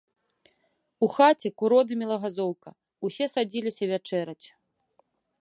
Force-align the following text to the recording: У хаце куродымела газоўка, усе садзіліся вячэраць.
У 1.07 1.09
хаце 1.17 1.47
куродымела 1.63 2.17
газоўка, 2.23 2.69
усе 3.09 3.25
садзіліся 3.35 3.83
вячэраць. 3.95 4.45